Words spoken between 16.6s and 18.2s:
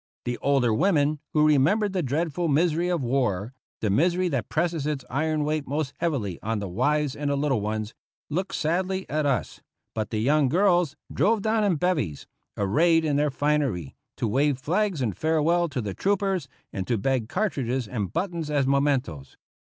and to beg cartridges and